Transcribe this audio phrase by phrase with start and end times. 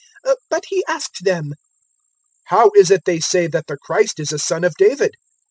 [0.25, 1.53] 020:041 But He asked them,
[2.45, 5.13] "How is it they say that the Christ is a son of David?